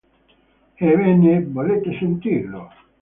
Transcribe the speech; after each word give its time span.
Ebbene, 0.87 1.45
volete 1.53 1.93
sentirlo! 1.95 2.69